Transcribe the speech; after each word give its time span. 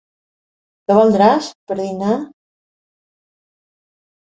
Què 0.89 0.95
voldràs, 0.99 1.51
per 1.69 1.79
dinar? 1.83 2.17